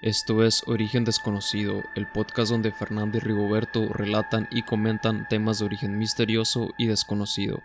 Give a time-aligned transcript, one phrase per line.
[0.00, 5.64] Esto es Origen Desconocido, el podcast donde Fernando y Rigoberto relatan y comentan temas de
[5.64, 7.64] origen misterioso y desconocido.